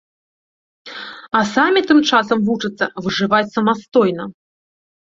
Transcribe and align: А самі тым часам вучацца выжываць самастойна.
А 1.39 1.43
самі 1.53 1.85
тым 1.91 1.99
часам 2.09 2.37
вучацца 2.49 2.85
выжываць 3.05 3.47
самастойна. 3.59 4.23